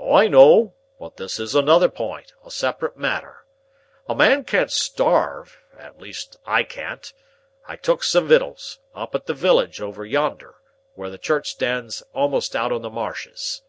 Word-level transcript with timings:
"I 0.00 0.28
know, 0.28 0.74
but 1.00 1.16
this 1.16 1.40
is 1.40 1.56
another 1.56 1.88
pint, 1.88 2.32
a 2.44 2.52
separate 2.52 2.96
matter. 2.96 3.46
A 4.08 4.14
man 4.14 4.44
can't 4.44 4.70
starve; 4.70 5.58
at 5.76 5.98
least 5.98 6.36
I 6.46 6.62
can't. 6.62 7.12
I 7.66 7.74
took 7.74 8.04
some 8.04 8.28
wittles, 8.28 8.78
up 8.94 9.16
at 9.16 9.26
the 9.26 9.34
willage 9.34 9.80
over 9.80 10.06
yonder,—where 10.06 11.10
the 11.10 11.18
church 11.18 11.50
stands 11.50 12.04
a'most 12.14 12.54
out 12.54 12.70
on 12.70 12.82
the 12.82 12.90
marshes." 12.90 13.62